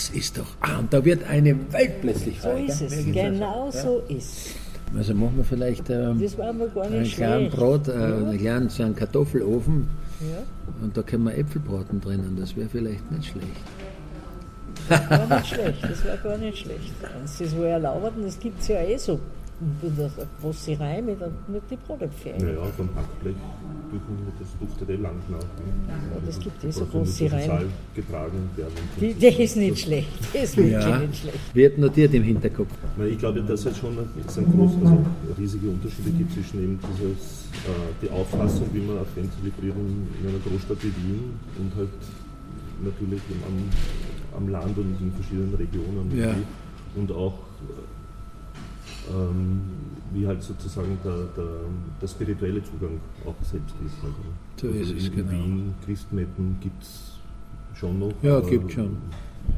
Das 0.05 0.15
ist 0.15 0.38
doch, 0.38 0.45
ah, 0.62 0.77
und 0.79 0.93
da 0.93 1.03
wird 1.03 1.27
eine 1.27 1.55
Welt 1.74 2.01
plötzlich 2.01 2.39
So 2.39 2.50
frei. 2.50 2.65
ist 2.65 2.79
gell? 2.79 2.89
es. 2.89 3.05
Genau 3.05 3.71
so. 3.71 3.79
so 3.79 4.03
ist 4.15 4.50
Also 4.95 5.15
machen 5.15 5.38
wir 5.38 5.43
vielleicht 5.43 5.89
ähm, 5.89 6.21
Das 6.21 6.39
einen 6.39 7.05
kleinen. 7.05 7.50
Brot, 7.50 7.88
äh, 7.88 7.93
einen 7.93 8.38
kleinen 8.38 8.69
so 8.69 8.83
einen 8.83 8.95
Kartoffelofen 8.95 9.88
Ja, 10.21 10.43
und 10.83 10.95
da 10.95 11.01
können 11.01 11.24
wir 11.24 11.35
Äpfelbraten 11.35 12.01
drinnen. 12.01 12.38
Das 12.39 12.55
wäre 12.55 12.69
vielleicht 12.69 13.12
nicht 13.12 13.31
schlecht. 13.31 15.09
war 15.09 15.38
nicht 15.39 15.47
schlecht. 15.47 15.83
Das 15.83 16.05
war 16.05 16.17
gar 16.17 16.38
nicht 16.38 16.57
schlecht. 16.59 16.93
Wenn 17.01 17.27
sie 17.27 17.43
das 17.45 17.55
wohl 17.55 17.65
erlaubt, 17.65 18.12
das 18.24 18.39
gibt 18.39 18.62
es 18.62 18.67
ja 18.67 18.81
eh 18.81 18.97
so. 18.97 19.19
Das 19.97 20.12
große 20.41 20.77
Reim 20.77 21.05
mit, 21.05 21.17
mit 21.47 21.62
die 21.71 21.77
Brotäpfel. 21.77 22.33
Ja, 22.41 22.47
ja, 22.50 22.63
vom 22.75 22.89
Backblech 22.93 23.35
dürfen 23.89 24.17
das 24.38 24.50
duftet 24.59 24.89
eh 24.89 24.95
lang 25.01 25.15
nach. 25.29 25.39
Ja, 25.39 25.95
das 26.25 26.39
gibt 26.39 26.62
eh 26.62 26.71
durch 26.71 27.17
den 27.17 27.27
Reim. 27.31 27.47
Saal 27.47 27.65
getragen 27.95 28.50
werden. 28.57 28.74
Die, 29.00 29.13
der 29.13 29.39
ist 29.39 29.55
nicht 29.55 29.79
schlecht. 29.79 30.09
Der 30.33 30.43
ist 30.43 30.57
wirklich 30.57 30.74
Ja, 30.74 31.00
nicht 31.00 31.15
schlecht. 31.21 31.55
wird 31.55 31.77
notiert 31.77 32.13
im 32.13 32.24
Hinterkopf. 32.24 32.67
Ich 33.09 33.17
glaube, 33.17 33.41
dass 33.43 33.65
es 33.65 33.77
schon 33.77 33.97
es 34.27 34.38
einen 34.38 34.51
großen, 34.51 34.85
also 34.85 35.05
riesige 35.38 35.69
Unterschiede 35.69 36.09
gibt 36.12 36.33
zwischen 36.33 36.62
eben 36.62 36.79
dieses, 36.91 37.45
äh, 37.63 37.69
die 38.01 38.09
Auffassung, 38.09 38.67
wie 38.74 38.81
man 38.81 38.97
Advent 38.97 39.31
zelebrieren 39.39 40.05
in 40.21 40.29
einer 40.29 40.39
Großstadt 40.39 40.83
wie 40.83 40.88
Wien 40.88 41.31
und 41.59 41.74
halt 41.77 41.89
natürlich 42.83 43.21
am, 43.47 44.38
am 44.43 44.50
Land 44.50 44.77
und 44.77 44.97
in 45.00 45.13
verschiedenen 45.13 45.53
Regionen. 45.55 46.12
Ja. 46.17 46.35
Und 46.97 47.09
auch 47.13 47.39
ähm, 47.62 48.04
wie 50.13 50.27
halt 50.27 50.41
sozusagen 50.41 50.97
der, 51.03 51.15
der, 51.35 51.51
der 52.01 52.07
spirituelle 52.07 52.63
Zugang 52.63 53.00
auch 53.25 53.35
selbst 53.43 53.75
ist. 53.85 53.95
Also, 54.03 54.15
So 54.62 54.67
ist 54.79 54.91
es, 54.97 55.07
in 55.09 55.15
genau. 55.15 55.31
Wien, 55.31 55.74
Christmetten 55.85 56.57
gibt 56.62 56.81
es 56.81 57.19
schon 57.75 58.00
noch. 58.00 58.13
Ja, 58.21 58.39
gibt 58.39 58.71
schon. 58.71 58.97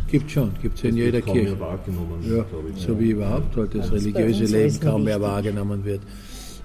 Gibt 0.08 0.32
schon, 0.32 0.52
gibt 0.62 0.78
es 0.78 0.84
in 0.84 0.98
jeder 0.98 1.22
Kirche. 1.22 1.52
mehr 1.52 1.60
wahrgenommen, 1.60 2.20
Ja, 2.24 2.46
so 2.76 3.00
wie 3.00 3.12
überhaupt 3.12 3.56
halt 3.56 3.74
das 3.74 3.90
bei 3.90 3.98
religiöse 3.98 4.44
Leben 4.46 4.80
kaum 4.80 5.04
mehr 5.04 5.22
wahrgenommen 5.22 5.84
wird. 5.86 6.02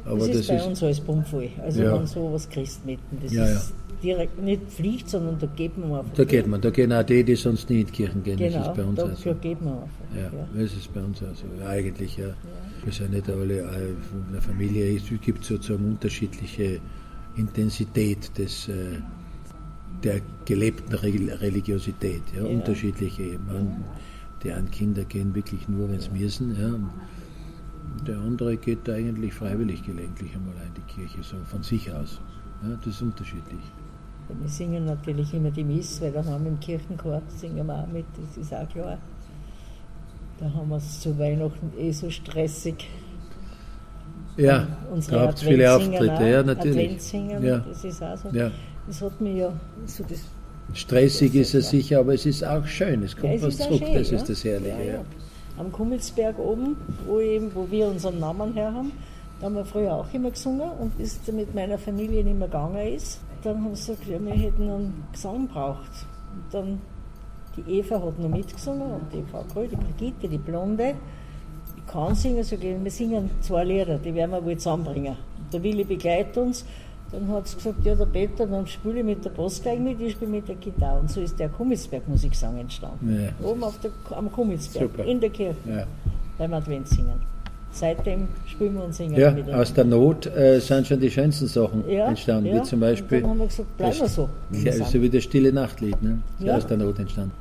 Aber 0.05 0.19
Das, 0.19 0.29
das 0.29 0.37
ist 0.39 0.49
bei 0.49 0.57
ist, 0.57 0.67
uns 0.67 0.83
alles 0.83 1.01
bummvoll. 1.01 1.49
Also 1.63 1.83
Ja. 1.83 1.99
wenn 1.99 2.07
sowas 2.07 2.49
Christmitten, 2.49 3.19
das 3.23 3.33
Ja, 3.33 3.47
ja. 3.47 3.53
ist 3.55 3.73
direkt 4.03 4.43
nicht 4.43 4.63
Pflicht, 4.69 5.09
sondern 5.09 5.39
da 5.39 5.47
geht 5.47 5.79
man 5.79 5.93
einfach. 5.93 6.13
da 6.15 6.25
geht 6.25 6.47
man, 6.49 6.61
da 6.61 6.71
gehen 6.71 6.93
auch 6.93 7.05
die, 7.05 7.23
die 7.23 7.37
sonst 7.37 7.71
nie 7.71 7.81
in 7.83 7.87
die 7.87 7.93
Kirchen 7.93 8.23
gehen. 8.25 8.37
Genau, 8.37 8.59
das 8.59 8.67
ist 8.69 8.75
bei 8.77 8.85
uns 8.85 8.97
da, 8.97 9.05
auch 9.05 9.09
da 9.11 9.15
so. 9.17 9.35
geht 9.35 9.63
man 9.63 9.75
einfach. 9.75 9.89
Ja, 10.17 10.23
Ja. 10.23 10.31
das 10.63 10.73
ist 10.73 10.93
bei 10.93 11.01
uns 11.03 11.19
auch 11.23 11.35
so. 11.37 11.45
Ja, 11.61 11.69
eigentlich, 11.69 12.17
ja. 12.17 12.27
Wir 12.85 12.93
sind 12.93 13.13
nicht 13.13 13.31
alle, 13.31 13.59
in 13.61 14.33
der 14.33 14.43
Familie, 14.43 14.97
es 14.97 15.05
gibt 15.21 15.45
sozusagen 15.45 15.85
unterschiedliche 15.87 16.81
Intensität 17.37 18.37
des, 18.39 18.69
äh, 18.69 18.73
der 20.03 20.21
gelebten 20.47 20.93
Re- 20.95 21.41
Religiosität. 21.41 22.23
Ja, 22.37 22.43
Ja. 22.43 22.49
Unterschiedliche. 22.49 23.39
Man, 23.47 23.85
die 24.43 24.51
einen 24.53 24.71
Kinder 24.71 25.05
gehen 25.05 25.33
wirklich 25.35 25.69
nur, 25.69 25.89
wenn 25.91 26.01
sie 26.01 26.11
müssen. 26.11 26.57
Ja. 26.61 26.75
Der 28.07 28.19
andere 28.19 28.57
geht 28.57 28.87
da 28.89 28.95
eigentlich 28.95 29.35
freiwillig 29.35 29.85
gelegentlich 29.85 30.35
einmal 30.35 30.55
in 30.67 30.75
die 30.75 30.93
Kirche, 30.93 31.23
so 31.23 31.37
von 31.47 31.62
sich 31.62 31.93
aus. 31.93 32.21
Ja, 32.62 32.77
das 32.77 32.95
ist 32.95 33.03
unterschiedlich. 33.03 33.61
Wir 34.29 34.49
singen 34.49 34.87
natürlich 34.87 35.35
immer 35.35 35.51
die 35.51 35.65
Miss, 35.65 36.01
weil 36.01 36.12
da 36.12 36.25
haben 36.25 36.45
wir 36.45 36.53
im 36.53 36.61
Kirchenchor, 36.61 37.21
singen 37.29 37.67
wir 37.67 37.75
auch 37.75 37.87
mit, 37.89 38.07
das 38.17 38.37
ist 38.37 38.55
auch 38.55 38.69
klar. 38.69 38.99
Da 40.41 40.53
haben 40.53 40.69
wir 40.71 40.77
es 40.77 41.01
zu 41.01 41.17
Weihnachten 41.19 41.73
eh 41.79 41.93
so 41.93 42.09
stressig. 42.11 42.89
Ja, 44.37 44.67
da 45.11 45.21
habt 45.21 45.41
viele 45.41 45.75
Auftritte, 45.75 46.15
auch, 46.15 46.21
ja, 46.21 46.43
natürlich. 46.43 46.79
Adventssingen, 46.87 47.45
Ja. 47.45 47.59
das 47.59 47.85
ist 47.85 48.03
auch 48.03 48.17
so. 48.17 48.29
Ja. 48.31 48.51
Das 48.87 49.03
hat 49.03 49.21
mir 49.21 49.33
ja 49.33 49.53
so 49.87 50.05
das 50.09 50.21
Stressig 50.75 51.35
ist 51.35 51.55
es 51.55 51.71
sicher, 51.71 52.01
aber 52.01 52.15
es 52.15 52.25
ist 52.25 52.45
auch 52.45 52.65
schön. 52.67 53.03
Es 53.03 53.15
kommt 53.15 53.35
Ja, 53.35 53.35
es 53.35 53.43
was 53.43 53.59
zurück, 53.59 53.83
schön, 53.85 53.95
das 53.95 54.11
ja. 54.11 54.17
ist 54.17 54.29
das 54.29 54.45
Herrliche. 54.45 54.87
Ja. 54.87 55.05
Am 55.59 55.71
Kummelsberg 55.71 56.39
oben, 56.39 56.77
wo, 57.07 57.21
eben, 57.21 57.55
wo 57.55 57.71
wir 57.71 57.89
unseren 57.89 58.19
Namen 58.19 58.55
her 58.55 58.73
haben, 58.73 58.93
da 59.41 59.47
haben 59.47 59.57
wir 59.57 59.65
früher 59.65 59.95
auch 59.95 60.07
immer 60.13 60.31
gesungen 60.31 60.71
und 60.81 60.97
bis 60.97 61.21
es 61.21 61.33
mit 61.33 61.55
meiner 61.55 61.77
Familie 61.79 62.23
nicht 62.25 62.39
mehr 62.39 62.49
gegangen 62.49 62.95
ist, 62.95 63.21
dann 63.43 63.57
haben 63.65 63.75
sie 63.75 63.95
gesagt, 63.97 64.09
wir 64.09 64.33
hätten 64.33 64.63
einen 64.63 65.05
Gesang 65.13 65.49
braucht. 65.49 66.07
Und 66.33 66.55
dann, 66.55 66.81
die 67.57 67.79
Eva 67.79 68.01
hat 68.01 68.19
noch 68.19 68.29
mitgesungen 68.29 68.93
und 68.93 69.13
die 69.13 69.23
Frau 69.31 69.43
Kröll, 69.53 69.69
die 69.69 69.77
Brigitte, 69.77 70.29
die 70.29 70.39
Blonde. 70.39 70.95
Ich 71.77 71.87
kann 71.93 72.15
singen, 72.15 72.45
so 72.45 72.57
gehen 72.57 72.85
wir 72.85 72.91
singen 72.91 73.31
zwei 73.41 73.65
Lieder, 73.65 73.99
die 73.99 74.15
werden 74.15 74.31
wir 74.31 74.45
wohl 74.45 74.57
zusammenbringen. 74.57 75.17
Der 75.53 75.63
Willi 75.63 75.85
begleitet 75.85 76.37
uns. 76.37 76.65
Dann 77.12 77.28
hat 77.28 77.47
sie 77.47 77.57
gesagt, 77.57 77.85
ja, 77.85 77.95
der 77.95 78.07
Peter, 78.07 78.47
dann 78.47 78.66
spiele 78.66 79.00
ich 79.00 79.04
mit 79.04 79.23
der 79.25 79.31
Bassgeige 79.31 79.81
mit, 79.83 80.00
ich 80.00 80.12
spiele 80.12 80.31
mit 80.31 80.49
der 80.49 80.54
Gitarre. 80.57 81.00
Und 81.00 81.11
so 81.11 81.21
ist 81.21 81.38
der 81.38 81.50
Kummelsberg 81.50 82.09
Musiksang 82.09 82.57
entstanden. 82.59 83.23
Ja. 83.40 83.47
Oben 83.47 83.62
auf 83.64 83.78
der, 83.81 83.90
am 84.16 84.33
Kummelsberg, 84.33 84.90
Super. 84.90 85.04
in 85.04 85.21
der 85.21 85.28
Kirche, 85.31 85.57
ja. 85.69 85.87
beim 86.38 86.54
Adventssingen. 86.54 87.21
Seitdem 87.75 88.28
spielen 88.47 88.75
wir 88.75 88.85
und 88.85 88.95
singen 88.95 89.14
Ja, 89.19 89.31
miteinander. 89.31 89.61
aus 89.62 89.73
der 89.73 89.85
Not 89.85 90.26
äh, 90.26 90.59
sind 90.61 90.87
schon 90.87 91.00
die 91.00 91.11
schönsten 91.11 91.47
Sachen 91.47 91.88
ja, 91.88 92.07
entstanden, 92.07 92.47
ja. 92.54 92.61
wie 92.61 92.62
zum 92.64 92.81
Beispiel 92.81 93.19
Und 93.19 93.23
dann 93.23 93.31
haben 93.31 93.38
wir 93.40 93.47
gesagt, 93.47 93.76
bleiben 93.76 93.99
wir 94.00 94.09
so. 94.09 94.28
ja, 94.50 94.73
so 94.85 95.00
wie 95.02 95.09
das 95.11 95.23
Stille 95.25 95.52
Nachtlied, 95.52 96.02
ne? 96.02 96.23
Ist 96.38 96.47
Ja. 96.47 96.57
aus 96.57 96.66
der 96.66 96.76
Not 96.78 96.99
entstanden. 96.99 97.33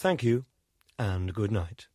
Thank 0.00 0.22
you 0.22 0.42
and 0.98 1.32
good 1.34 1.50
night. 1.50 1.88